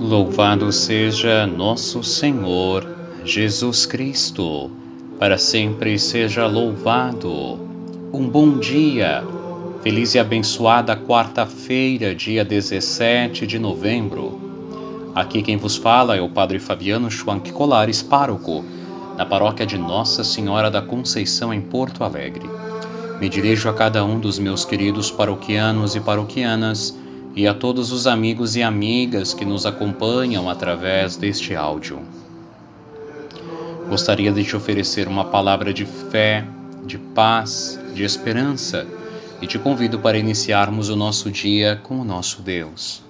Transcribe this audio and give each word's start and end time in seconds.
Louvado 0.00 0.72
seja 0.72 1.46
nosso 1.46 2.02
Senhor 2.02 2.84
Jesus 3.24 3.86
Cristo, 3.86 4.68
para 5.20 5.38
sempre 5.38 6.00
seja 6.00 6.48
louvado. 6.48 7.60
Um 8.12 8.28
bom 8.28 8.58
dia, 8.58 9.22
feliz 9.84 10.16
e 10.16 10.18
abençoada 10.18 10.96
quarta-feira, 10.96 12.12
dia 12.12 12.44
17 12.44 13.46
de 13.46 13.60
novembro. 13.60 14.47
Aqui 15.18 15.42
quem 15.42 15.56
vos 15.56 15.76
fala 15.76 16.16
é 16.16 16.20
o 16.20 16.28
Padre 16.28 16.60
Fabiano 16.60 17.10
Schwank 17.10 17.50
Colares, 17.50 18.00
pároco, 18.00 18.64
na 19.16 19.26
paróquia 19.26 19.66
de 19.66 19.76
Nossa 19.76 20.22
Senhora 20.22 20.70
da 20.70 20.80
Conceição, 20.80 21.52
em 21.52 21.60
Porto 21.60 22.04
Alegre. 22.04 22.48
Me 23.20 23.28
dirijo 23.28 23.68
a 23.68 23.74
cada 23.74 24.04
um 24.04 24.20
dos 24.20 24.38
meus 24.38 24.64
queridos 24.64 25.10
paroquianos 25.10 25.96
e 25.96 26.00
paroquianas 26.00 26.96
e 27.34 27.48
a 27.48 27.52
todos 27.52 27.90
os 27.90 28.06
amigos 28.06 28.54
e 28.54 28.62
amigas 28.62 29.34
que 29.34 29.44
nos 29.44 29.66
acompanham 29.66 30.48
através 30.48 31.16
deste 31.16 31.52
áudio. 31.52 31.98
Gostaria 33.88 34.30
de 34.30 34.44
te 34.44 34.54
oferecer 34.54 35.08
uma 35.08 35.24
palavra 35.24 35.74
de 35.74 35.84
fé, 35.84 36.46
de 36.86 36.96
paz, 36.96 37.76
de 37.92 38.04
esperança 38.04 38.86
e 39.42 39.48
te 39.48 39.58
convido 39.58 39.98
para 39.98 40.16
iniciarmos 40.16 40.88
o 40.88 40.94
nosso 40.94 41.28
dia 41.28 41.80
com 41.82 41.98
o 41.98 42.04
nosso 42.04 42.40
Deus. 42.40 43.07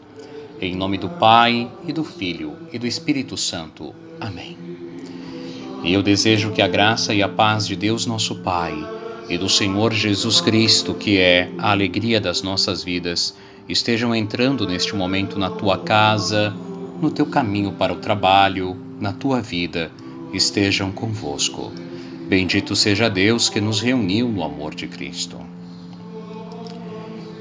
Em 0.60 0.74
nome 0.74 0.98
do 0.98 1.08
Pai 1.08 1.70
e 1.86 1.92
do 1.92 2.02
Filho 2.02 2.56
e 2.72 2.80
do 2.80 2.86
Espírito 2.86 3.36
Santo. 3.36 3.94
Amém. 4.20 4.58
E 5.84 5.92
eu 5.92 6.02
desejo 6.02 6.50
que 6.50 6.60
a 6.60 6.66
graça 6.66 7.15
e 7.15 7.23
a 7.23 7.28
paz 7.28 7.65
de 7.65 7.76
Deus, 7.76 8.06
nosso 8.06 8.42
Pai, 8.42 8.74
e 9.28 9.38
do 9.38 9.48
Senhor 9.48 9.92
Jesus 9.92 10.40
Cristo, 10.40 10.95
que 10.95 11.16
é 11.18 11.48
a 11.59 11.70
alegria 11.70 12.20
das 12.20 12.42
nossas 12.42 12.82
vidas, 12.82 13.37
estejam 13.68 14.12
entrando 14.12 14.66
neste 14.66 14.96
momento 14.96 15.38
na 15.38 15.48
tua 15.48 15.78
casa, 15.78 16.52
no 17.00 17.09
teu 17.09 17.26
caminho 17.26 17.70
para 17.70 17.93
o 17.93 17.98
trabalho, 18.00 18.76
na 18.98 19.12
tua 19.12 19.40
vida, 19.40 19.93
estejam 20.32 20.90
convosco. 20.90 21.70
Bendito 22.28 22.74
seja 22.74 23.09
Deus 23.09 23.48
que 23.48 23.60
nos 23.60 23.80
reuniu 23.80 24.28
no 24.28 24.43
amor 24.43 24.74
de 24.74 24.88
Cristo. 24.88 25.38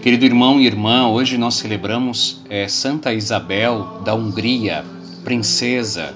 Querido 0.01 0.25
irmão 0.25 0.59
e 0.59 0.67
irmã, 0.67 1.07
hoje 1.07 1.39
nós 1.39 1.55
celebramos 1.55 2.39
é, 2.49 2.67
Santa 2.67 3.13
Isabel 3.13 3.99
da 4.05 4.13
Hungria, 4.13 4.85
princesa, 5.23 6.15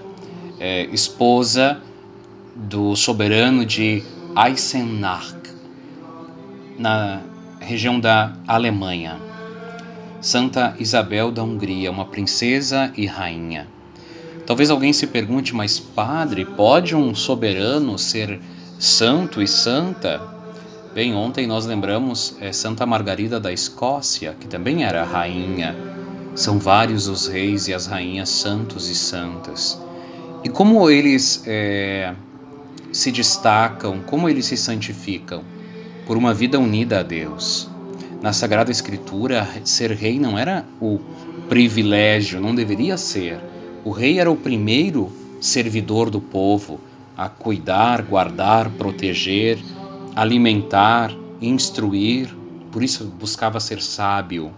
é, 0.60 0.86
esposa 0.94 1.82
do 2.56 2.96
soberano 2.96 3.66
de 3.66 4.04
Eisenach, 4.38 5.36
na 6.78 7.22
região 7.60 8.00
da 8.00 8.34
Alemanha. 8.48 9.18
Santa 10.22 10.76
Isabel 10.80 11.32
da 11.32 11.44
Hungria, 11.44 11.90
uma 11.90 12.06
princesa 12.06 12.94
e 12.96 13.08
rainha. 13.08 13.68
Talvez 14.46 14.70
alguém 14.70 14.94
se 14.94 15.08
pergunte, 15.08 15.56
mas 15.56 15.80
padre, 15.80 16.46
pode 16.46 16.96
um 16.96 17.16
soberano 17.16 17.98
ser 17.98 18.40
santo 18.78 19.42
e 19.42 19.48
santa? 19.48 20.41
Bem, 20.94 21.16
ontem 21.16 21.48
nós 21.48 21.66
lembramos 21.66 22.36
é, 22.42 22.52
Santa 22.52 22.86
Margarida 22.86 23.40
da 23.40 23.54
Escócia, 23.54 24.36
que 24.38 24.46
também 24.46 24.84
era 24.84 25.06
rainha. 25.06 25.74
São 26.36 26.60
vários 26.60 27.08
os 27.08 27.28
reis 27.28 27.70
e 27.70 27.74
as 27.74 27.86
rainhas 27.86 28.28
santos 28.28 28.90
e 28.90 28.96
santas. 28.96 29.82
E 30.44 30.50
como 30.50 30.90
eles 30.90 31.44
é, 31.48 32.14
se 32.92 33.10
destacam, 33.10 34.02
como 34.02 34.28
eles 34.28 34.46
se 34.46 34.58
santificam? 34.58 35.44
Por 36.06 36.18
uma 36.18 36.34
vida 36.34 36.60
unida 36.60 37.00
a 37.00 37.04
Deus 37.04 37.70
na 38.22 38.34
Sagrada 38.34 38.70
Escritura, 38.70 39.48
ser 39.64 39.92
rei 39.92 40.20
não 40.20 40.38
era 40.38 40.66
o 40.80 41.00
privilégio, 41.48 42.42
não 42.42 42.54
deveria 42.54 42.98
ser. 42.98 43.40
O 43.84 43.92
rei 43.92 44.20
era 44.20 44.30
o 44.30 44.36
primeiro 44.36 45.12
servidor 45.40 46.10
do 46.10 46.20
povo 46.20 46.80
a 47.18 47.30
cuidar, 47.30 48.04
guardar, 48.04 48.70
proteger, 48.72 49.58
alimentar, 50.16 51.12
instruir. 51.42 52.36
Por 52.72 52.84
isso 52.84 53.06
buscava 53.06 53.60
ser 53.60 53.82
sábio. 53.82 54.52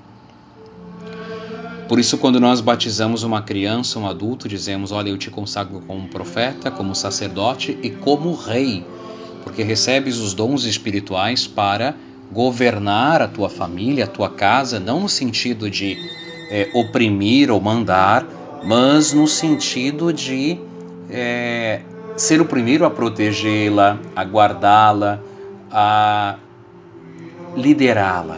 Por 1.88 2.00
isso, 2.00 2.18
quando 2.18 2.40
nós 2.40 2.62
batizamos 2.62 3.24
uma 3.24 3.42
criança, 3.42 4.00
um 4.00 4.08
adulto, 4.08 4.48
dizemos: 4.48 4.92
Olha, 4.92 5.10
eu 5.10 5.18
te 5.18 5.30
consagro 5.30 5.82
como 5.86 6.08
profeta, 6.08 6.72
como 6.72 6.96
sacerdote 6.96 7.78
e 7.84 7.90
como 7.90 8.34
rei, 8.34 8.86
porque 9.44 9.64
recebes 9.64 10.18
os 10.18 10.34
dons 10.34 10.64
espirituais 10.64 11.46
para 11.46 11.96
governar 12.32 13.22
a 13.22 13.28
tua 13.28 13.50
família, 13.50 14.06
a 14.06 14.08
tua 14.08 14.30
casa, 14.30 14.80
não 14.80 15.02
no 15.02 15.10
sentido 15.10 15.70
de 15.70 15.98
é, 16.50 16.70
oprimir 16.74 17.52
ou 17.52 17.60
mandar, 17.60 18.26
mas 18.64 19.14
no 19.14 19.28
sentido 19.28 20.12
de 20.14 20.58
é, 21.10 21.82
ser 22.16 22.42
o 22.42 22.46
primeiro 22.46 22.86
a 22.86 22.90
protegê-la, 22.90 24.00
a 24.16 24.24
guardá-la, 24.24 25.22
a 25.74 26.38
liderá-la. 27.56 28.38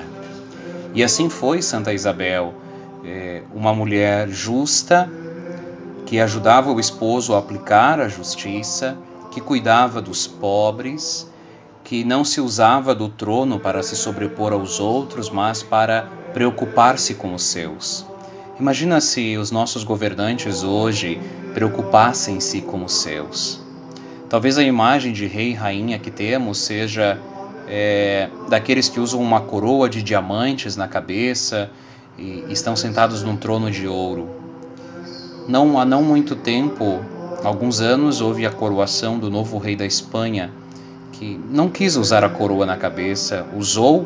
E 0.93 1.03
assim 1.03 1.29
foi 1.29 1.61
Santa 1.61 1.93
Isabel, 1.93 2.53
é, 3.03 3.43
uma 3.53 3.73
mulher 3.73 4.29
justa 4.29 5.11
que 6.05 6.19
ajudava 6.19 6.71
o 6.71 6.79
esposo 6.79 7.35
a 7.35 7.39
aplicar 7.39 7.99
a 7.99 8.07
justiça, 8.07 8.97
que 9.31 9.41
cuidava 9.41 10.01
dos 10.01 10.25
pobres 10.25 11.29
que 11.83 12.03
não 12.03 12.25
se 12.25 12.41
usava 12.41 12.95
do 12.95 13.07
trono 13.07 13.59
para 13.59 13.83
se 13.83 13.95
sobrepor 13.95 14.51
aos 14.51 14.79
outros, 14.79 15.29
mas 15.29 15.61
para 15.61 16.09
preocupar-se 16.33 17.13
com 17.13 17.33
os 17.35 17.43
seus. 17.43 18.05
Imagina 18.59 18.99
se 18.99 19.37
os 19.37 19.51
nossos 19.51 19.83
governantes 19.83 20.63
hoje 20.63 21.21
preocupassem-se 21.53 22.61
com 22.61 22.83
os 22.83 23.01
seus. 23.01 23.64
Talvez 24.35 24.57
a 24.57 24.63
imagem 24.63 25.13
de 25.13 25.27
rei 25.27 25.51
e 25.51 25.53
rainha 25.53 25.97
que 25.97 26.11
temos 26.11 26.57
seja 26.57 27.17
é, 27.69 28.27
daqueles 28.49 28.89
que 28.89 28.99
usam 28.99 29.21
uma 29.21 29.39
coroa 29.39 29.87
de 29.87 30.03
diamantes 30.03 30.75
na 30.75 30.89
cabeça 30.89 31.71
e 32.17 32.43
estão 32.49 32.75
sentados 32.75 33.23
num 33.23 33.37
trono 33.37 33.71
de 33.71 33.87
ouro. 33.87 34.27
Não 35.47 35.79
há 35.79 35.85
não 35.85 36.03
muito 36.03 36.35
tempo, 36.35 36.99
alguns 37.45 37.79
anos, 37.79 38.19
houve 38.19 38.45
a 38.45 38.51
coroação 38.51 39.17
do 39.17 39.31
novo 39.31 39.57
rei 39.57 39.77
da 39.77 39.85
Espanha 39.85 40.51
que 41.13 41.39
não 41.49 41.69
quis 41.69 41.95
usar 41.95 42.25
a 42.25 42.29
coroa 42.29 42.65
na 42.65 42.75
cabeça, 42.75 43.45
usou 43.55 44.05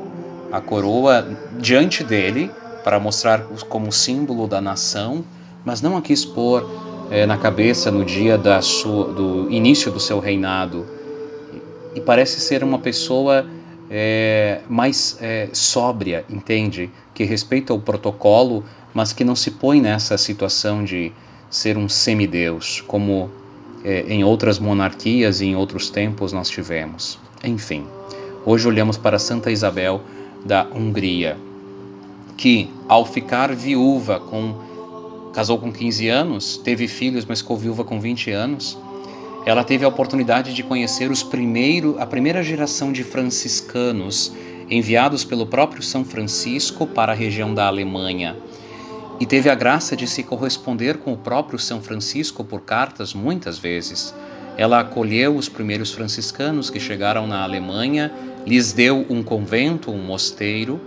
a 0.52 0.62
coroa 0.62 1.28
diante 1.58 2.04
dele 2.04 2.52
para 2.84 3.00
mostrar 3.00 3.46
como 3.68 3.92
símbolo 3.92 4.48
da 4.48 4.62
nação, 4.62 5.26
mas 5.66 5.82
não 5.82 5.98
a 5.98 6.04
quis 6.04 6.24
pôr 6.24 6.89
é, 7.10 7.26
na 7.26 7.38
cabeça 7.38 7.92
no 7.92 8.06
dia 8.06 8.38
da 8.38 8.62
sua, 8.62 9.12
do 9.12 9.50
início 9.50 9.92
do 9.92 10.00
seu 10.00 10.20
reinado. 10.20 10.86
E 11.96 12.02
parece 12.02 12.40
ser 12.40 12.64
uma 12.64 12.78
pessoa 12.80 13.46
é, 13.90 14.62
mais 14.70 15.18
é, 15.20 15.50
sóbria, 15.52 16.24
entende? 16.30 16.90
Que 17.14 17.24
respeita 17.24 17.74
o 17.74 17.80
protocolo, 17.80 18.64
mas 18.94 19.12
que 19.12 19.24
não 19.24 19.36
se 19.36 19.52
põe 19.52 19.82
nessa 19.82 20.18
situação 20.18 20.84
de 20.84 21.12
ser 21.50 21.78
um 21.78 21.90
semideus, 21.90 22.82
como 22.86 23.30
é, 23.84 24.06
em 24.08 24.24
outras 24.24 24.60
monarquias 24.60 25.42
e 25.42 25.48
em 25.48 25.56
outros 25.56 25.90
tempos 25.90 26.32
nós 26.32 26.50
tivemos. 26.50 27.18
Enfim, 27.44 27.86
hoje 28.46 28.68
olhamos 28.68 28.98
para 28.98 29.18
Santa 29.18 29.50
Isabel 29.50 30.02
da 30.46 30.64
Hungria, 30.64 31.38
que 32.38 32.70
ao 32.88 33.06
ficar 33.06 33.54
viúva 33.56 34.20
com 34.20 34.69
casou 35.34 35.58
com 35.58 35.72
15 35.72 36.08
anos, 36.08 36.58
teve 36.58 36.88
filhos, 36.88 37.26
mas 37.26 37.42
ficou 37.42 37.58
viúva 37.58 37.84
com 37.84 38.00
20 38.00 38.32
anos, 38.32 38.78
ela 39.46 39.64
teve 39.64 39.86
a 39.86 39.88
oportunidade 39.88 40.54
de 40.54 40.64
conhecer 40.64 41.10
os 41.10 41.24
primeiro, 41.24 41.96
a 42.00 42.06
primeira 42.06 42.44
geração 42.44 42.92
de 42.92 43.04
franciscanos 43.04 44.32
enviados 44.70 45.24
pelo 45.24 45.48
próprio 45.48 45.82
São 45.82 46.04
Francisco 46.04 46.86
para 46.86 47.12
a 47.12 47.16
região 47.16 47.54
da 47.54 47.66
Alemanha 47.66 48.36
e 49.20 49.26
teve 49.26 49.50
a 49.50 49.56
graça 49.56 49.96
de 49.96 50.08
se 50.08 50.24
corresponder 50.24 50.98
com 50.98 51.14
o 51.14 51.18
próprio 51.18 51.60
São 51.60 51.82
Francisco 51.82 52.44
por 52.44 52.62
cartas 52.62 53.14
muitas 53.14 53.58
vezes. 53.58 54.16
Ela 54.56 54.80
acolheu 54.80 55.36
os 55.36 55.50
primeiros 55.50 55.92
franciscanos 55.92 56.70
que 56.70 56.80
chegaram 56.80 57.28
na 57.28 57.44
Alemanha, 57.44 58.12
lhes 58.46 58.72
deu 58.72 59.06
um 59.10 59.22
convento, 59.22 59.92
um 59.92 60.02
mosteiro, 60.02 60.80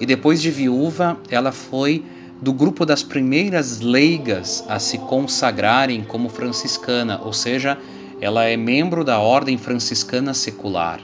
e 0.00 0.06
depois 0.06 0.40
de 0.40 0.50
viúva, 0.50 1.18
ela 1.28 1.50
foi 1.50 2.04
do 2.40 2.52
grupo 2.52 2.84
das 2.84 3.02
primeiras 3.02 3.80
leigas 3.80 4.64
a 4.68 4.78
se 4.78 4.98
consagrarem 4.98 6.02
como 6.04 6.28
franciscana, 6.28 7.20
ou 7.22 7.32
seja, 7.32 7.78
ela 8.20 8.44
é 8.44 8.56
membro 8.56 9.04
da 9.04 9.18
ordem 9.18 9.56
franciscana 9.58 10.34
secular. 10.34 11.00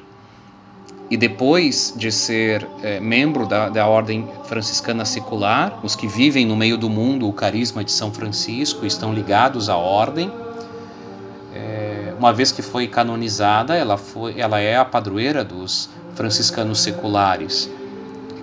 e 1.11 1.17
depois 1.17 1.93
de 1.97 2.12
ser 2.12 2.65
é, 2.82 3.00
membro 3.00 3.44
da, 3.44 3.69
da 3.69 3.85
ordem 3.87 4.29
franciscana 4.44 5.05
secular, 5.05 5.81
os 5.82 5.97
que 5.97 6.06
vivem 6.06 6.47
no 6.47 6.55
meio 6.55 6.79
do 6.79 6.88
mundo 6.88 7.29
o 7.29 7.32
carisma 7.32 7.82
de 7.82 7.91
São 7.91 8.12
Francisco 8.12 8.87
estão 8.87 9.12
ligados 9.12 9.69
à 9.69 9.77
ordem. 9.77 10.31
É, 11.53 12.15
uma 12.17 12.32
vez 12.32 12.53
que 12.53 12.62
foi 12.62 12.87
canonizada, 12.87 13.75
ela, 13.75 13.97
foi, 13.97 14.38
ela 14.38 14.61
é 14.61 14.77
a 14.77 14.85
padroeira 14.85 15.43
dos 15.43 15.91
franciscanos 16.15 16.81
seculares, 16.81 17.69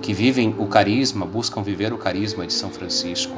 que 0.01 0.13
vivem 0.13 0.55
o 0.57 0.67
carisma, 0.67 1.25
buscam 1.25 1.61
viver 1.61 1.93
o 1.93 1.97
carisma 1.97 2.45
de 2.45 2.53
São 2.53 2.69
Francisco. 2.69 3.35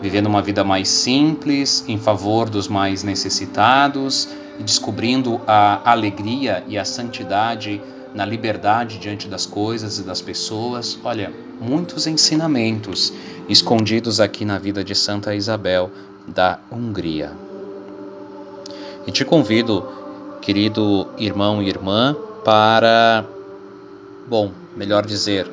Vivendo 0.00 0.26
uma 0.26 0.42
vida 0.42 0.62
mais 0.62 0.88
simples, 0.88 1.84
em 1.88 1.98
favor 1.98 2.48
dos 2.50 2.68
mais 2.68 3.02
necessitados, 3.02 4.28
descobrindo 4.60 5.40
a 5.46 5.90
alegria 5.90 6.62
e 6.68 6.78
a 6.78 6.84
santidade 6.84 7.80
na 8.14 8.24
liberdade 8.24 8.98
diante 8.98 9.28
das 9.28 9.44
coisas 9.44 9.98
e 9.98 10.02
das 10.02 10.22
pessoas. 10.22 10.98
Olha, 11.04 11.32
muitos 11.60 12.06
ensinamentos 12.06 13.12
escondidos 13.48 14.20
aqui 14.20 14.44
na 14.44 14.58
vida 14.58 14.82
de 14.82 14.94
Santa 14.94 15.34
Isabel 15.34 15.90
da 16.26 16.58
Hungria. 16.70 17.32
E 19.06 19.12
te 19.12 19.24
convido, 19.24 19.86
querido 20.40 21.06
irmão 21.18 21.62
e 21.62 21.68
irmã, 21.68 22.16
para, 22.44 23.24
bom, 24.28 24.50
melhor 24.76 25.06
dizer, 25.06 25.50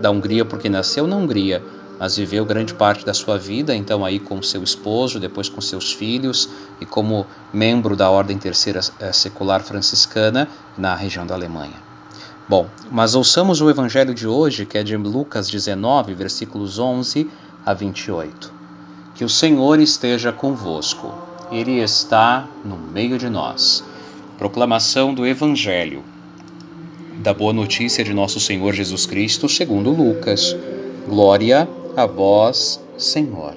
da 0.00 0.10
Hungria 0.10 0.44
porque 0.44 0.68
nasceu 0.68 1.06
na 1.06 1.16
Hungria, 1.16 1.62
mas 1.98 2.16
viveu 2.16 2.44
grande 2.44 2.74
parte 2.74 3.06
da 3.06 3.14
sua 3.14 3.38
vida, 3.38 3.74
então 3.74 4.04
aí 4.04 4.18
com 4.18 4.42
seu 4.42 4.62
esposo, 4.62 5.20
depois 5.20 5.48
com 5.48 5.60
seus 5.60 5.92
filhos 5.92 6.48
e 6.80 6.84
como 6.84 7.24
membro 7.52 7.94
da 7.94 8.10
Ordem 8.10 8.36
Terceira 8.36 8.80
eh, 8.98 9.12
Secular 9.12 9.62
Franciscana 9.62 10.48
na 10.76 10.94
região 10.96 11.24
da 11.24 11.34
Alemanha. 11.34 11.94
Bom, 12.48 12.66
mas 12.90 13.14
ouçamos 13.14 13.60
o 13.60 13.70
evangelho 13.70 14.12
de 14.12 14.26
hoje, 14.26 14.66
que 14.66 14.76
é 14.76 14.82
de 14.82 14.96
Lucas 14.96 15.48
19, 15.48 16.12
versículos 16.14 16.78
11 16.78 17.30
a 17.64 17.72
28. 17.72 18.52
Que 19.14 19.24
o 19.24 19.28
Senhor 19.28 19.78
esteja 19.80 20.32
convosco. 20.32 21.14
Ele 21.50 21.78
está 21.78 22.46
no 22.64 22.76
meio 22.76 23.16
de 23.16 23.30
nós. 23.30 23.84
Proclamação 24.36 25.14
do 25.14 25.24
evangelho 25.24 26.02
da 27.24 27.32
boa 27.32 27.54
notícia 27.54 28.04
de 28.04 28.12
nosso 28.12 28.38
Senhor 28.38 28.74
Jesus 28.74 29.06
Cristo, 29.06 29.48
segundo 29.48 29.88
Lucas. 29.90 30.54
Glória 31.08 31.66
a 31.96 32.04
vós, 32.04 32.78
Senhor. 32.98 33.54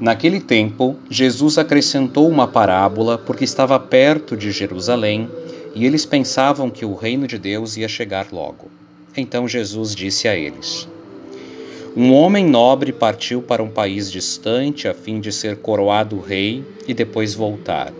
Naquele 0.00 0.40
tempo, 0.40 0.96
Jesus 1.10 1.58
acrescentou 1.58 2.26
uma 2.26 2.48
parábola 2.48 3.18
porque 3.18 3.44
estava 3.44 3.78
perto 3.78 4.38
de 4.38 4.50
Jerusalém 4.50 5.28
e 5.74 5.84
eles 5.84 6.06
pensavam 6.06 6.70
que 6.70 6.82
o 6.82 6.94
reino 6.94 7.26
de 7.26 7.36
Deus 7.36 7.76
ia 7.76 7.88
chegar 7.88 8.28
logo. 8.32 8.70
Então 9.14 9.46
Jesus 9.46 9.94
disse 9.94 10.26
a 10.26 10.34
eles: 10.34 10.88
Um 11.94 12.14
homem 12.14 12.46
nobre 12.46 12.90
partiu 12.90 13.42
para 13.42 13.62
um 13.62 13.68
país 13.68 14.10
distante 14.10 14.88
a 14.88 14.94
fim 14.94 15.20
de 15.20 15.30
ser 15.30 15.58
coroado 15.58 16.18
rei 16.18 16.64
e 16.86 16.94
depois 16.94 17.34
voltar. 17.34 17.92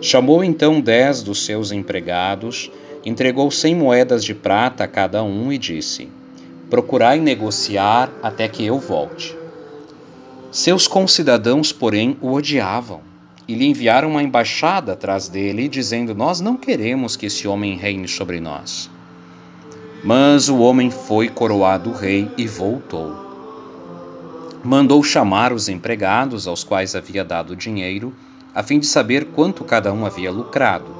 Chamou 0.00 0.42
então 0.42 0.80
dez 0.80 1.22
dos 1.22 1.44
seus 1.44 1.70
empregados, 1.70 2.70
entregou 3.04 3.50
cem 3.50 3.74
moedas 3.74 4.24
de 4.24 4.34
prata 4.34 4.84
a 4.84 4.88
cada 4.88 5.22
um 5.22 5.52
e 5.52 5.58
disse: 5.58 6.08
Procurai 6.68 7.18
negociar 7.18 8.10
até 8.22 8.46
que 8.48 8.64
eu 8.64 8.78
volte. 8.78 9.36
Seus 10.50 10.86
concidadãos, 10.86 11.72
porém, 11.72 12.16
o 12.20 12.32
odiavam 12.32 13.00
e 13.46 13.54
lhe 13.54 13.66
enviaram 13.66 14.10
uma 14.10 14.22
embaixada 14.22 14.92
atrás 14.92 15.28
dele, 15.28 15.68
dizendo: 15.68 16.14
Nós 16.14 16.40
não 16.40 16.56
queremos 16.56 17.16
que 17.16 17.26
esse 17.26 17.48
homem 17.48 17.76
reine 17.76 18.06
sobre 18.06 18.40
nós. 18.40 18.90
Mas 20.04 20.48
o 20.48 20.58
homem 20.58 20.90
foi 20.90 21.28
coroado 21.28 21.92
rei 21.92 22.30
e 22.36 22.46
voltou. 22.46 23.28
Mandou 24.62 25.02
chamar 25.02 25.52
os 25.52 25.68
empregados 25.68 26.46
aos 26.46 26.62
quais 26.62 26.94
havia 26.94 27.24
dado 27.24 27.56
dinheiro, 27.56 28.14
a 28.54 28.62
fim 28.62 28.78
de 28.78 28.86
saber 28.86 29.26
quanto 29.26 29.64
cada 29.64 29.92
um 29.92 30.04
havia 30.04 30.30
lucrado. 30.30 30.99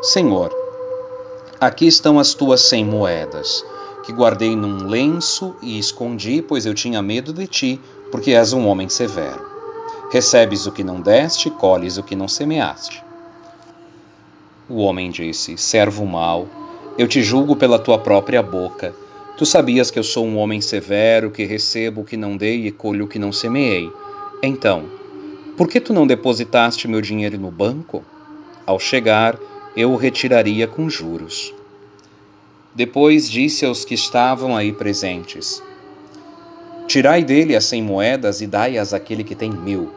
Senhor, 0.00 0.54
aqui 1.60 1.88
estão 1.88 2.20
as 2.20 2.32
tuas 2.32 2.60
cem 2.60 2.84
moedas, 2.84 3.64
que 4.04 4.12
guardei 4.12 4.54
num 4.54 4.86
lenço 4.86 5.56
e 5.60 5.76
escondi, 5.76 6.40
pois 6.40 6.64
eu 6.64 6.72
tinha 6.72 7.02
medo 7.02 7.32
de 7.32 7.48
ti, 7.48 7.80
porque 8.12 8.30
és 8.30 8.52
um 8.52 8.68
homem 8.68 8.88
severo. 8.88 9.44
Recebes 10.12 10.66
o 10.66 10.72
que 10.72 10.84
não 10.84 11.00
deste, 11.00 11.50
colhes 11.50 11.98
o 11.98 12.04
que 12.04 12.14
não 12.14 12.28
semeaste. 12.28 13.02
O 14.68 14.76
homem 14.76 15.10
disse: 15.10 15.58
Servo 15.58 16.06
mau, 16.06 16.46
eu 16.96 17.08
te 17.08 17.20
julgo 17.20 17.56
pela 17.56 17.78
tua 17.78 17.98
própria 17.98 18.40
boca. 18.40 18.94
Tu 19.36 19.44
sabias 19.44 19.90
que 19.90 19.98
eu 19.98 20.04
sou 20.04 20.24
um 20.24 20.38
homem 20.38 20.60
severo, 20.60 21.32
que 21.32 21.44
recebo 21.44 22.02
o 22.02 22.04
que 22.04 22.16
não 22.16 22.36
dei 22.36 22.68
e 22.68 22.70
colho 22.70 23.06
o 23.06 23.08
que 23.08 23.18
não 23.18 23.32
semeei. 23.32 23.90
Então, 24.44 24.84
por 25.56 25.66
que 25.66 25.80
tu 25.80 25.92
não 25.92 26.06
depositaste 26.06 26.86
meu 26.86 27.00
dinheiro 27.00 27.36
no 27.36 27.50
banco? 27.50 28.04
Ao 28.64 28.78
chegar, 28.78 29.36
eu 29.78 29.92
o 29.92 29.96
retiraria 29.96 30.66
com 30.66 30.90
juros. 30.90 31.54
Depois 32.74 33.30
disse 33.30 33.64
aos 33.64 33.84
que 33.84 33.94
estavam 33.94 34.56
aí 34.56 34.72
presentes: 34.72 35.62
Tirai 36.88 37.22
dele 37.22 37.54
as 37.54 37.66
cem 37.66 37.80
moedas 37.80 38.40
e 38.40 38.48
dai-as 38.48 38.92
àquele 38.92 39.22
que 39.22 39.36
tem 39.36 39.52
mil. 39.52 39.88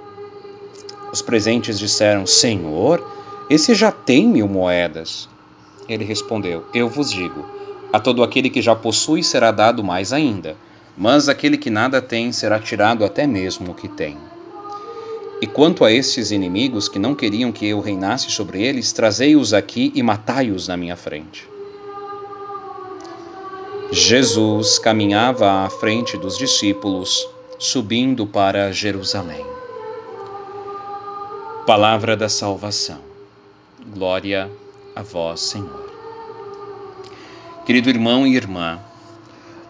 Os 1.12 1.24
presentes 1.24 1.80
disseram: 1.80 2.28
Senhor, 2.28 3.04
esse 3.50 3.74
já 3.74 3.92
tem 3.92 4.28
mil 4.28 4.48
moedas. 4.48 5.28
Ele 5.90 6.06
respondeu: 6.06 6.64
Eu 6.76 6.88
vos 6.88 7.10
digo: 7.10 7.44
a 7.92 8.00
todo 8.00 8.22
aquele 8.22 8.52
que 8.52 8.62
já 8.62 8.76
possui 8.76 9.24
será 9.24 9.52
dado 9.52 9.84
mais 9.84 10.14
ainda, 10.14 10.56
mas 10.96 11.28
aquele 11.28 11.58
que 11.58 11.72
nada 11.72 12.00
tem 12.00 12.32
será 12.32 12.60
tirado 12.60 13.04
até 13.04 13.26
mesmo 13.26 13.72
o 13.72 13.76
que 13.76 13.88
tem. 13.88 14.16
E 15.42 15.48
quanto 15.48 15.84
a 15.84 15.92
estes 15.92 16.30
inimigos 16.30 16.88
que 16.88 17.00
não 17.00 17.16
queriam 17.16 17.52
que 17.52 17.66
eu 17.66 17.80
reinasse 17.80 18.30
sobre 18.30 18.62
eles, 18.62 18.94
trazei-os 18.94 19.56
aqui 19.56 19.92
e 19.96 20.04
matai-os 20.04 20.68
na 20.68 20.78
minha 20.78 20.96
frente. 20.96 21.50
Jesus 23.92 24.78
caminhava 24.78 25.66
à 25.66 25.70
frente 25.70 26.16
dos 26.16 26.38
discípulos, 26.38 27.28
subindo 27.58 28.28
para 28.28 28.72
Jerusalém. 28.72 29.46
Palavra 31.66 32.16
da 32.16 32.30
salvação. 32.30 33.00
Glória 33.94 34.50
a 34.96 35.02
vós, 35.02 35.42
Senhor. 35.42 35.92
Querido 37.66 37.90
irmão 37.90 38.28
e 38.28 38.36
irmã, 38.36 38.80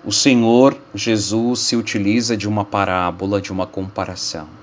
o 0.04 0.12
Senhor 0.12 0.78
Jesus 0.94 1.62
se 1.62 1.76
utiliza 1.76 2.36
de 2.36 2.48
uma 2.48 2.66
parábola, 2.66 3.40
de 3.40 3.52
uma 3.52 3.66
comparação. 3.66 4.61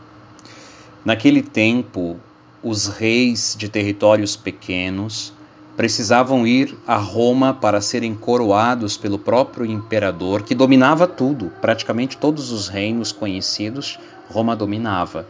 Naquele 1.04 1.42
tempo, 1.42 2.16
os 2.62 2.86
reis 2.86 3.54
de 3.58 3.68
territórios 3.68 4.36
pequenos 4.36 5.32
precisavam 5.76 6.44
ir 6.44 6.76
a 6.86 6.96
Roma 6.96 7.54
para 7.54 7.80
serem 7.80 8.12
coroados 8.12 8.96
pelo 8.96 9.16
próprio 9.16 9.64
imperador, 9.64 10.42
que 10.42 10.54
dominava 10.54 11.06
tudo, 11.06 11.52
praticamente 11.60 12.16
todos 12.16 12.50
os 12.50 12.66
reinos 12.66 13.12
conhecidos, 13.12 13.96
Roma 14.28 14.56
dominava. 14.56 15.24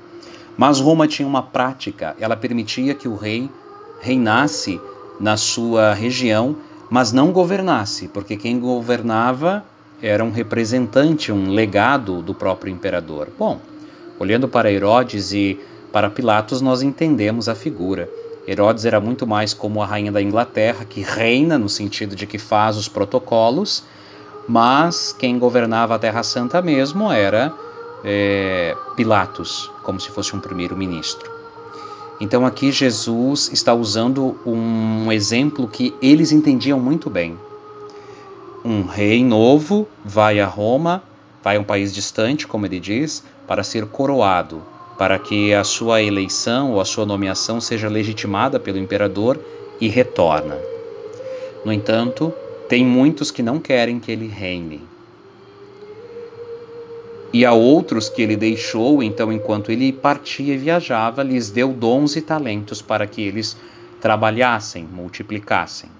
Mas 0.57 0.81
Roma 0.81 1.07
tinha 1.07 1.29
uma 1.29 1.43
prática, 1.43 2.17
ela 2.19 2.35
permitia 2.35 2.95
que 2.95 3.07
o 3.07 3.15
rei 3.15 3.51
reinasse 4.01 4.81
na 5.21 5.37
sua 5.37 5.93
região, 5.93 6.57
mas 6.89 7.13
não 7.13 7.31
governasse, 7.31 8.09
porque 8.09 8.37
quem 8.37 8.59
governava 8.59 9.63
era 10.01 10.25
um 10.25 10.31
representante, 10.31 11.31
um 11.31 11.51
legado 11.51 12.23
do 12.23 12.33
próprio 12.33 12.73
imperador. 12.73 13.29
Bom, 13.39 13.61
olhando 14.19 14.49
para 14.49 14.71
Herodes 14.71 15.33
e 15.33 15.59
para 15.93 16.11
Pilatos, 16.11 16.61
nós 16.61 16.83
entendemos 16.83 17.49
a 17.49 17.55
figura. 17.55 18.09
Herodes 18.47 18.85
era 18.85 19.01
muito 19.01 19.27
mais 19.27 19.53
como 19.53 19.83
a 19.83 19.87
rainha 19.87 20.11
da 20.11 20.23
Inglaterra, 20.23 20.85
que 20.85 21.03
reina 21.03 21.59
no 21.59 21.69
sentido 21.69 22.17
de 22.17 22.27
que 22.27 22.39
faz 22.39 22.77
os 22.77 22.89
protocolos, 22.89 23.85
mas 24.49 25.15
quem 25.19 25.39
governava 25.39 25.95
a 25.95 25.99
Terra 25.99 26.23
Santa 26.23 26.63
mesmo 26.63 27.13
era 27.13 27.53
é, 28.03 28.75
Pilatos, 28.97 29.71
como 29.83 30.01
se 30.01 30.11
fosse 30.11 30.35
um 30.35 30.41
primeiro-ministro. 30.41 31.31
Então 32.21 32.45
aqui 32.45 32.73
Jesus 32.73 33.51
está 33.53 33.75
usando 33.75 34.37
um 34.45 35.13
exemplo 35.13 35.69
que 35.69 35.95
eles 36.03 36.33
entendiam 36.33 36.81
muito 36.81 37.09
bem. 37.09 37.39
Um 38.65 38.83
rei 38.85 39.23
novo 39.23 39.87
vai 40.05 40.41
a 40.41 40.47
Roma, 40.47 41.03
vai 41.45 41.57
a 41.57 41.61
um 41.61 41.65
país 41.65 41.95
distante, 41.95 42.47
como 42.47 42.67
ele 42.67 42.81
diz, 42.81 43.23
para 43.49 43.65
ser 43.65 43.87
coroado, 43.87 44.63
para 44.99 45.19
que 45.19 45.55
a 45.55 45.65
sua 45.65 46.03
eleição 46.03 46.75
ou 46.75 46.81
a 46.81 46.85
sua 46.85 47.07
nomeação 47.07 47.61
seja 47.61 47.89
legitimada 47.89 48.61
pelo 48.61 48.79
imperador 48.79 49.41
e 49.81 49.89
retorna. 49.89 50.59
No 51.65 51.73
entanto, 51.73 52.33
tem 52.69 52.85
muitos 52.85 53.31
que 53.31 53.43
não 53.43 53.59
querem 53.59 53.99
que 53.99 54.13
ele 54.13 54.29
reine. 54.29 54.83
E 57.33 57.45
a 57.45 57.53
outros 57.53 58.09
que 58.09 58.23
ele 58.23 58.37
deixou, 58.37 59.03
então, 59.03 59.33
enquanto 59.33 59.73
ele 59.73 59.93
partia 59.93 60.55
e 60.55 60.59
viajava, 60.59 61.23
lhes 61.23 61.51
deu 61.51 61.73
dons 61.73 62.17
e 62.17 62.23
talentos 62.23 62.83
para 62.83 63.07
que 63.07 63.23
eles 63.23 63.57
trabalhassem, 64.01 64.85
multiplicassem. 64.85 65.91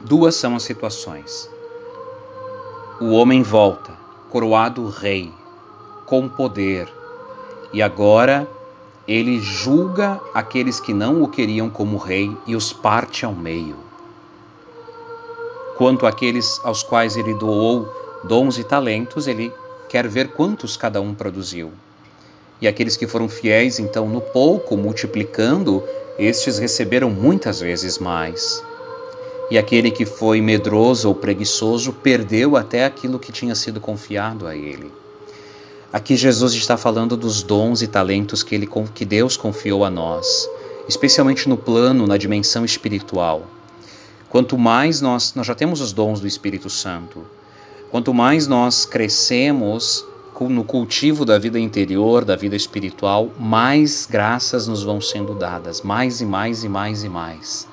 Duas 0.00 0.34
são 0.34 0.56
as 0.56 0.62
situações. 0.62 1.48
O 3.00 3.12
homem 3.12 3.42
volta, 3.42 3.92
coroado 4.30 4.86
rei, 4.88 5.30
com 6.06 6.28
poder, 6.28 6.92
e 7.72 7.82
agora 7.82 8.48
ele 9.06 9.38
julga 9.40 10.20
aqueles 10.32 10.80
que 10.80 10.94
não 10.94 11.22
o 11.22 11.28
queriam 11.28 11.68
como 11.68 11.98
rei 11.98 12.34
e 12.46 12.56
os 12.56 12.72
parte 12.72 13.24
ao 13.24 13.34
meio. 13.34 13.76
Quanto 15.76 16.06
àqueles 16.06 16.60
aos 16.62 16.82
quais 16.82 17.16
ele 17.16 17.34
doou 17.34 17.86
dons 18.24 18.58
e 18.58 18.64
talentos, 18.64 19.26
ele 19.26 19.52
quer 19.88 20.08
ver 20.08 20.28
quantos 20.28 20.76
cada 20.76 21.00
um 21.00 21.14
produziu. 21.14 21.72
E 22.60 22.68
aqueles 22.68 22.96
que 22.96 23.06
foram 23.06 23.28
fiéis, 23.28 23.78
então, 23.78 24.08
no 24.08 24.20
pouco, 24.20 24.76
multiplicando, 24.76 25.82
estes 26.18 26.58
receberam 26.58 27.10
muitas 27.10 27.60
vezes 27.60 27.98
mais. 27.98 28.64
E 29.50 29.58
aquele 29.58 29.90
que 29.90 30.06
foi 30.06 30.40
medroso 30.40 31.08
ou 31.08 31.14
preguiçoso 31.14 31.92
perdeu 31.92 32.56
até 32.56 32.86
aquilo 32.86 33.18
que 33.18 33.30
tinha 33.30 33.54
sido 33.54 33.80
confiado 33.80 34.46
a 34.46 34.56
ele. 34.56 34.90
Aqui 35.94 36.16
Jesus 36.16 36.52
está 36.54 36.76
falando 36.76 37.16
dos 37.16 37.44
dons 37.44 37.80
e 37.80 37.86
talentos 37.86 38.42
que, 38.42 38.54
ele, 38.54 38.68
que 38.92 39.04
Deus 39.04 39.36
confiou 39.36 39.84
a 39.84 39.90
nós, 39.90 40.50
especialmente 40.88 41.48
no 41.48 41.56
plano, 41.56 42.04
na 42.04 42.16
dimensão 42.16 42.64
espiritual. 42.64 43.46
Quanto 44.28 44.58
mais 44.58 45.00
nós, 45.00 45.34
nós 45.34 45.46
já 45.46 45.54
temos 45.54 45.80
os 45.80 45.92
dons 45.92 46.18
do 46.18 46.26
Espírito 46.26 46.68
Santo, 46.68 47.24
Quanto 47.94 48.12
mais 48.12 48.48
nós 48.48 48.84
crescemos 48.84 50.04
no 50.40 50.64
cultivo 50.64 51.24
da 51.24 51.38
vida 51.38 51.60
interior, 51.60 52.24
da 52.24 52.34
vida 52.34 52.56
espiritual, 52.56 53.30
mais 53.38 54.04
graças 54.10 54.66
nos 54.66 54.82
vão 54.82 55.00
sendo 55.00 55.32
dadas, 55.32 55.80
mais 55.80 56.20
e 56.20 56.26
mais 56.26 56.64
e 56.64 56.68
mais 56.68 57.04
e 57.04 57.08
mais. 57.08 57.68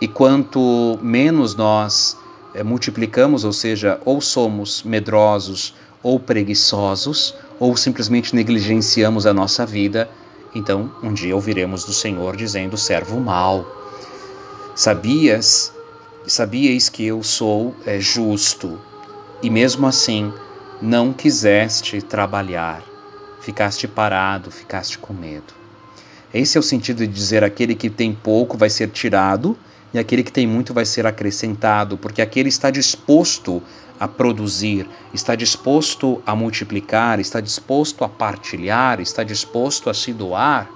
E 0.00 0.06
quanto 0.06 1.00
menos 1.02 1.56
nós 1.56 2.16
é, 2.54 2.62
multiplicamos, 2.62 3.42
ou 3.42 3.52
seja, 3.52 4.00
ou 4.04 4.20
somos 4.20 4.84
medrosos 4.84 5.74
ou 6.02 6.18
preguiçosos, 6.18 7.34
ou 7.58 7.76
simplesmente 7.76 8.34
negligenciamos 8.34 9.26
a 9.26 9.32
nossa 9.32 9.64
vida, 9.64 10.10
então 10.54 10.90
um 11.02 11.12
dia 11.12 11.34
ouviremos 11.34 11.84
do 11.84 11.92
Senhor 11.92 12.36
dizendo: 12.36 12.76
servo 12.76 13.20
mal. 13.20 13.64
Sabias, 14.74 15.72
sabias 16.26 16.88
que 16.88 17.06
eu 17.06 17.22
sou 17.22 17.74
é, 17.86 18.00
justo, 18.00 18.80
e 19.42 19.50
mesmo 19.50 19.86
assim 19.86 20.32
não 20.80 21.12
quiseste 21.12 22.02
trabalhar, 22.02 22.82
ficaste 23.40 23.86
parado, 23.86 24.50
ficaste 24.50 24.98
com 24.98 25.12
medo. 25.12 25.54
Esse 26.34 26.56
é 26.56 26.60
o 26.60 26.62
sentido 26.62 27.06
de 27.06 27.12
dizer: 27.12 27.44
aquele 27.44 27.74
que 27.74 27.90
tem 27.90 28.12
pouco 28.12 28.56
vai 28.56 28.70
ser 28.70 28.88
tirado 28.88 29.56
e 29.92 29.98
aquele 29.98 30.22
que 30.22 30.32
tem 30.32 30.46
muito 30.46 30.72
vai 30.72 30.84
ser 30.84 31.06
acrescentado, 31.06 31.98
porque 31.98 32.22
aquele 32.22 32.48
está 32.48 32.70
disposto 32.70 33.62
a 34.00 34.08
produzir, 34.08 34.88
está 35.12 35.34
disposto 35.34 36.22
a 36.26 36.34
multiplicar, 36.34 37.20
está 37.20 37.40
disposto 37.40 38.04
a 38.04 38.08
partilhar, 38.08 39.00
está 39.00 39.22
disposto 39.22 39.90
a 39.90 39.94
se 39.94 40.12
doar, 40.12 40.70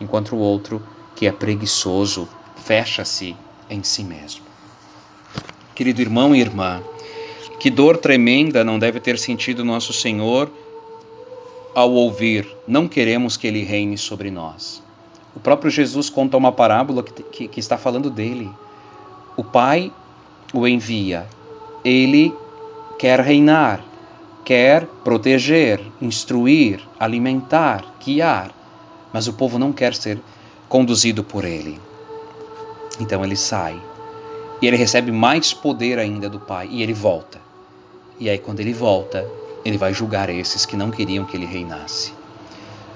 enquanto 0.00 0.36
o 0.36 0.38
outro, 0.38 0.82
que 1.14 1.26
é 1.26 1.32
preguiçoso, 1.32 2.28
fecha-se 2.64 3.36
em 3.68 3.82
si 3.82 4.04
mesmo. 4.04 4.42
Querido 5.74 6.00
irmão 6.00 6.34
e 6.34 6.40
irmã, 6.40 6.82
que 7.58 7.70
dor 7.70 7.96
tremenda 7.96 8.64
não 8.64 8.78
deve 8.78 9.00
ter 9.00 9.18
sentido 9.18 9.64
nosso 9.64 9.92
Senhor 9.92 10.50
ao 11.74 11.90
ouvir: 11.92 12.48
Não 12.66 12.88
queremos 12.88 13.36
que 13.36 13.46
ele 13.46 13.64
reine 13.64 13.98
sobre 13.98 14.30
nós. 14.30 14.82
O 15.34 15.40
próprio 15.40 15.70
Jesus 15.70 16.10
conta 16.10 16.36
uma 16.36 16.52
parábola 16.52 17.02
que, 17.02 17.22
que, 17.22 17.48
que 17.48 17.60
está 17.60 17.78
falando 17.78 18.10
dele. 18.10 18.50
O 19.36 19.42
Pai 19.42 19.92
o 20.52 20.68
envia, 20.68 21.26
ele 21.82 22.34
quer 22.98 23.20
reinar, 23.20 23.82
quer 24.44 24.86
proteger, 25.02 25.80
instruir, 26.00 26.80
alimentar, 27.00 27.84
guiar, 28.04 28.50
mas 29.12 29.26
o 29.26 29.32
povo 29.32 29.58
não 29.58 29.72
quer 29.72 29.94
ser 29.94 30.18
conduzido 30.68 31.24
por 31.24 31.44
ele. 31.44 31.80
Então 33.00 33.24
ele 33.24 33.36
sai 33.36 33.80
e 34.60 34.66
ele 34.66 34.76
recebe 34.76 35.10
mais 35.10 35.52
poder 35.52 35.98
ainda 35.98 36.28
do 36.28 36.38
Pai 36.38 36.68
e 36.70 36.82
ele 36.82 36.92
volta. 36.92 37.40
E 38.20 38.30
aí, 38.30 38.38
quando 38.38 38.60
ele 38.60 38.72
volta, 38.72 39.26
ele 39.64 39.76
vai 39.76 39.92
julgar 39.92 40.30
esses 40.30 40.64
que 40.64 40.76
não 40.76 40.90
queriam 40.90 41.24
que 41.24 41.36
ele 41.36 41.46
reinasse. 41.46 42.12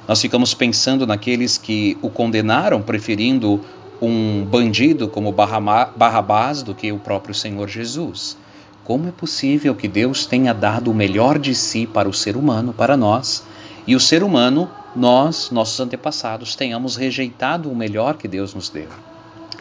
Nós 0.06 0.20
ficamos 0.20 0.54
pensando 0.54 1.06
naqueles 1.06 1.58
que 1.58 1.98
o 2.00 2.08
condenaram, 2.08 2.80
preferindo 2.80 3.60
um 4.00 4.44
bandido 4.44 5.08
como 5.08 5.32
Barrabás 5.32 6.62
do 6.62 6.74
que 6.74 6.92
o 6.92 6.98
próprio 6.98 7.34
Senhor 7.34 7.68
Jesus. 7.68 8.36
Como 8.84 9.08
é 9.08 9.10
possível 9.10 9.74
que 9.74 9.88
Deus 9.88 10.26
tenha 10.26 10.54
dado 10.54 10.90
o 10.90 10.94
melhor 10.94 11.38
de 11.38 11.54
si 11.54 11.86
para 11.86 12.08
o 12.08 12.14
ser 12.14 12.36
humano, 12.36 12.72
para 12.72 12.96
nós, 12.96 13.42
e 13.86 13.96
o 13.96 14.00
ser 14.00 14.22
humano, 14.22 14.70
nós, 14.94 15.50
nossos 15.50 15.78
antepassados, 15.80 16.54
tenhamos 16.54 16.96
rejeitado 16.96 17.70
o 17.70 17.74
melhor 17.74 18.16
que 18.16 18.28
Deus 18.28 18.54
nos 18.54 18.68
deu? 18.68 18.88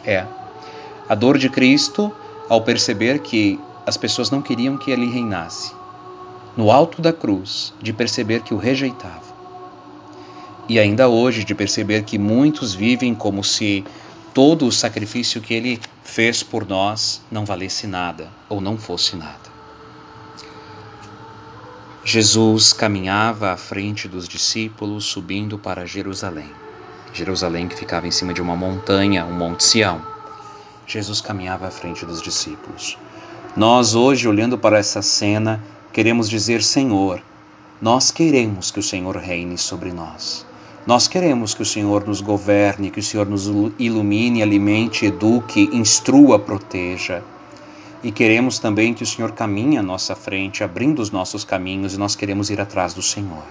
É. 0.04 0.24
A 1.08 1.14
dor 1.14 1.38
de 1.38 1.48
Cristo, 1.48 2.12
ao 2.48 2.60
perceber 2.60 3.18
que 3.20 3.58
as 3.84 3.96
pessoas 3.96 4.30
não 4.30 4.42
queriam 4.42 4.76
que 4.76 4.90
ele 4.90 5.10
reinasse. 5.10 5.72
No 6.56 6.70
alto 6.70 7.02
da 7.02 7.12
cruz, 7.12 7.72
de 7.82 7.92
perceber 7.92 8.42
que 8.42 8.54
o 8.54 8.56
rejeitavam. 8.56 9.35
E 10.68 10.78
ainda 10.78 11.08
hoje, 11.08 11.44
de 11.44 11.54
perceber 11.54 12.02
que 12.02 12.18
muitos 12.18 12.74
vivem 12.74 13.14
como 13.14 13.44
se 13.44 13.84
todo 14.34 14.66
o 14.66 14.72
sacrifício 14.72 15.40
que 15.40 15.54
ele 15.54 15.80
fez 16.04 16.42
por 16.42 16.66
nós 16.66 17.22
não 17.30 17.44
valesse 17.44 17.86
nada 17.86 18.28
ou 18.48 18.60
não 18.60 18.76
fosse 18.76 19.16
nada. 19.16 19.56
Jesus 22.04 22.72
caminhava 22.72 23.50
à 23.50 23.56
frente 23.56 24.06
dos 24.06 24.28
discípulos 24.28 25.06
subindo 25.06 25.58
para 25.58 25.86
Jerusalém. 25.86 26.50
Jerusalém 27.12 27.66
que 27.66 27.74
ficava 27.74 28.06
em 28.06 28.10
cima 28.10 28.34
de 28.34 28.42
uma 28.42 28.54
montanha, 28.54 29.24
um 29.24 29.32
Monte 29.32 29.64
Sião. 29.64 30.00
Jesus 30.86 31.20
caminhava 31.20 31.66
à 31.66 31.70
frente 31.70 32.04
dos 32.04 32.22
discípulos. 32.22 32.98
Nós, 33.56 33.94
hoje, 33.94 34.28
olhando 34.28 34.58
para 34.58 34.78
essa 34.78 35.00
cena, 35.00 35.64
queremos 35.92 36.28
dizer: 36.28 36.62
Senhor, 36.62 37.22
nós 37.80 38.10
queremos 38.10 38.70
que 38.70 38.78
o 38.78 38.82
Senhor 38.82 39.16
reine 39.16 39.58
sobre 39.58 39.92
nós. 39.92 40.46
Nós 40.86 41.08
queremos 41.08 41.52
que 41.52 41.62
o 41.62 41.66
Senhor 41.66 42.06
nos 42.06 42.20
governe, 42.20 42.92
que 42.92 43.00
o 43.00 43.02
Senhor 43.02 43.26
nos 43.26 43.46
ilumine, 43.76 44.40
alimente, 44.40 45.04
eduque, 45.04 45.68
instrua, 45.72 46.38
proteja. 46.38 47.24
E 48.04 48.12
queremos 48.12 48.60
também 48.60 48.94
que 48.94 49.02
o 49.02 49.06
Senhor 49.06 49.32
caminhe 49.32 49.78
à 49.78 49.82
nossa 49.82 50.14
frente, 50.14 50.62
abrindo 50.62 51.02
os 51.02 51.10
nossos 51.10 51.42
caminhos, 51.42 51.94
e 51.94 51.98
nós 51.98 52.14
queremos 52.14 52.50
ir 52.50 52.60
atrás 52.60 52.94
do 52.94 53.02
Senhor. 53.02 53.42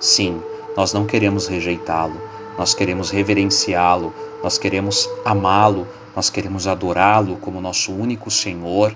Sim, 0.00 0.42
nós 0.76 0.92
não 0.92 1.06
queremos 1.06 1.46
rejeitá-lo, 1.46 2.20
nós 2.58 2.74
queremos 2.74 3.10
reverenciá-lo, 3.10 4.12
nós 4.42 4.58
queremos 4.58 5.08
amá-lo, 5.24 5.86
nós 6.16 6.30
queremos 6.30 6.66
adorá-lo 6.66 7.36
como 7.36 7.60
nosso 7.60 7.92
único 7.92 8.28
Senhor, 8.28 8.92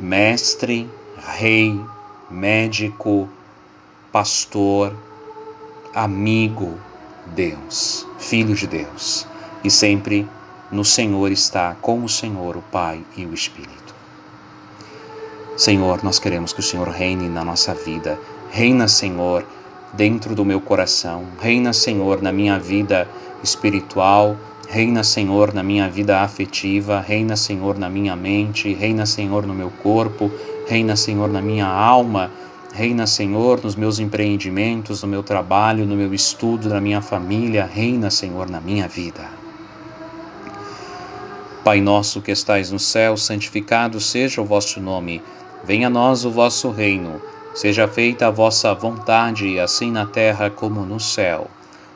mestre, 0.00 0.88
rei, 1.16 1.80
médico, 2.30 3.28
pastor, 4.12 4.94
amigo, 5.94 6.78
Deus, 7.26 8.06
Filho 8.18 8.54
de 8.54 8.66
Deus. 8.66 9.26
E 9.62 9.70
sempre 9.70 10.28
no 10.70 10.84
Senhor 10.84 11.32
está 11.32 11.74
com 11.80 12.04
o 12.04 12.08
Senhor, 12.08 12.56
o 12.56 12.62
Pai 12.62 13.02
e 13.16 13.24
o 13.24 13.34
Espírito. 13.34 13.94
Senhor, 15.56 16.04
nós 16.04 16.18
queremos 16.18 16.52
que 16.52 16.60
o 16.60 16.62
Senhor 16.62 16.88
reine 16.88 17.28
na 17.28 17.44
nossa 17.44 17.74
vida. 17.74 18.18
Reina, 18.50 18.86
Senhor, 18.86 19.44
dentro 19.92 20.34
do 20.34 20.44
meu 20.44 20.60
coração. 20.60 21.24
Reina, 21.40 21.72
Senhor, 21.72 22.22
na 22.22 22.30
minha 22.30 22.58
vida 22.58 23.08
espiritual, 23.42 24.36
Reina, 24.70 25.02
Senhor, 25.02 25.54
na 25.54 25.62
minha 25.62 25.88
vida 25.88 26.20
afetiva, 26.20 27.00
reina, 27.00 27.36
Senhor, 27.36 27.78
na 27.78 27.88
minha 27.88 28.14
mente, 28.14 28.74
reina, 28.74 29.06
Senhor, 29.06 29.46
no 29.46 29.54
meu 29.54 29.70
corpo, 29.70 30.30
reina, 30.66 30.94
Senhor, 30.94 31.30
na 31.30 31.40
minha 31.40 31.66
alma, 31.66 32.30
Reina, 32.72 33.06
Senhor, 33.06 33.60
nos 33.62 33.74
meus 33.74 33.98
empreendimentos, 33.98 35.02
no 35.02 35.08
meu 35.08 35.22
trabalho, 35.22 35.86
no 35.86 35.96
meu 35.96 36.12
estudo, 36.12 36.68
na 36.68 36.80
minha 36.80 37.00
família. 37.00 37.64
Reina, 37.64 38.10
Senhor, 38.10 38.48
na 38.48 38.60
minha 38.60 38.86
vida. 38.86 39.28
Pai 41.64 41.80
nosso 41.80 42.22
que 42.22 42.30
estais 42.30 42.70
no 42.70 42.78
céu, 42.78 43.16
santificado 43.16 44.00
seja 44.00 44.40
o 44.40 44.44
vosso 44.44 44.80
nome. 44.80 45.22
Venha 45.64 45.88
a 45.88 45.90
nós 45.90 46.24
o 46.24 46.30
vosso 46.30 46.70
reino. 46.70 47.20
Seja 47.54 47.88
feita 47.88 48.28
a 48.28 48.30
vossa 48.30 48.72
vontade, 48.74 49.58
assim 49.58 49.90
na 49.90 50.06
terra 50.06 50.50
como 50.50 50.84
no 50.84 51.00
céu. 51.00 51.50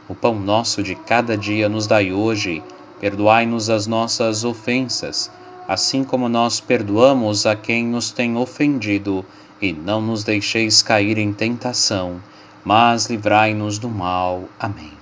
O 0.08 0.14
pão 0.14 0.34
nosso 0.34 0.82
de 0.82 0.94
cada 0.94 1.36
dia 1.36 1.68
nos 1.68 1.86
dai 1.86 2.12
hoje. 2.12 2.62
Perdoai-nos 2.98 3.70
as 3.70 3.86
nossas 3.86 4.42
ofensas, 4.42 5.30
assim 5.68 6.02
como 6.02 6.28
nós 6.28 6.60
perdoamos 6.60 7.46
a 7.46 7.54
quem 7.54 7.86
nos 7.86 8.10
tem 8.10 8.36
ofendido 8.36 9.24
e 9.62 9.72
não 9.72 10.00
nos 10.00 10.24
deixeis 10.24 10.82
cair 10.82 11.16
em 11.18 11.32
tentação, 11.32 12.20
mas 12.64 13.06
livrai-nos 13.06 13.78
do 13.78 13.88
mal. 13.88 14.44
Amém. 14.58 14.92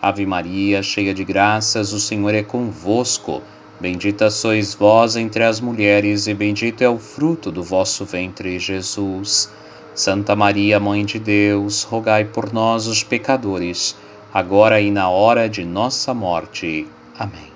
Ave 0.00 0.24
Maria, 0.24 0.82
cheia 0.82 1.12
de 1.12 1.22
graças, 1.22 1.92
o 1.92 2.00
Senhor 2.00 2.34
é 2.34 2.42
convosco. 2.42 3.42
Bendita 3.78 4.30
sois 4.30 4.74
vós 4.74 5.16
entre 5.16 5.44
as 5.44 5.60
mulheres, 5.60 6.26
e 6.26 6.34
bendito 6.34 6.82
é 6.82 6.88
o 6.88 6.98
fruto 6.98 7.50
do 7.52 7.62
vosso 7.62 8.04
ventre, 8.04 8.58
Jesus. 8.58 9.50
Santa 9.94 10.34
Maria, 10.34 10.80
Mãe 10.80 11.04
de 11.04 11.18
Deus, 11.18 11.82
rogai 11.82 12.24
por 12.24 12.52
nós, 12.52 12.86
os 12.86 13.02
pecadores, 13.02 13.96
agora 14.32 14.80
e 14.80 14.90
na 14.90 15.08
hora 15.08 15.48
de 15.48 15.64
nossa 15.64 16.14
morte. 16.14 16.86
Amém. 17.18 17.52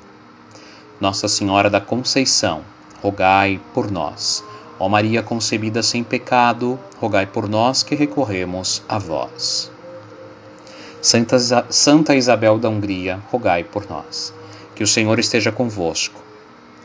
Nossa 1.01 1.27
Senhora 1.29 1.71
da 1.71 1.81
Conceição, 1.81 2.63
rogai 3.03 3.61
por 3.73 3.91
nós. 3.91 4.45
Ó 4.79 4.89
Maria 4.89 5.23
concebida 5.23 5.83
sem 5.83 6.05
pecado, 6.05 6.79
rogai 7.01 7.27
por 7.27 7.49
nós 7.49 7.83
que 7.83 7.95
recorremos 7.95 8.83
a 8.89 8.99
vós. 8.99 9.71
Santa, 11.01 11.39
Santa 11.71 12.15
Isabel 12.15 12.59
da 12.59 12.69
Hungria, 12.69 13.21
rogai 13.31 13.65
por 13.65 13.89
nós. 13.89 14.33
Que 14.75 14.85
o 14.85 14.87
Senhor 14.87 15.19
esteja 15.19 15.51
convosco. 15.51 16.23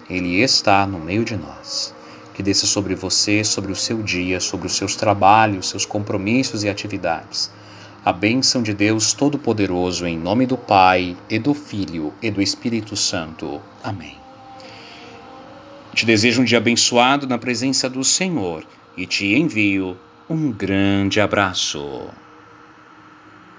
Ele 0.09 0.41
está 0.41 0.85
no 0.88 1.00
meio 1.00 1.23
de 1.23 1.35
nós. 1.35 1.93
Que 2.33 2.41
desça 2.41 2.65
sobre 2.65 2.95
você, 2.95 3.43
sobre 3.43 3.71
o 3.71 3.75
seu 3.75 4.01
dia, 4.01 4.39
sobre 4.39 4.65
os 4.65 4.75
seus 4.75 4.95
trabalhos, 4.95 5.69
seus 5.69 5.85
compromissos 5.85 6.63
e 6.63 6.69
atividades. 6.69 7.51
A 8.03 8.12
bênção 8.12 8.63
de 8.63 8.73
Deus 8.73 9.13
Todo-Poderoso, 9.13 10.07
em 10.07 10.17
nome 10.17 10.45
do 10.45 10.57
Pai, 10.57 11.15
e 11.29 11.38
do 11.38 11.53
Filho, 11.53 12.13
e 12.21 12.31
do 12.31 12.41
Espírito 12.41 12.95
Santo. 12.95 13.62
Amém. 13.83 14.22
Te 15.93 16.05
desejo 16.05 16.41
um 16.41 16.45
dia 16.45 16.57
abençoado 16.57 17.27
na 17.27 17.38
presença 17.38 17.89
do 17.89 18.03
Senhor 18.03 18.65
e 18.97 19.05
te 19.05 19.33
envio 19.35 19.95
um 20.29 20.51
grande 20.51 21.21
abraço. 21.21 22.09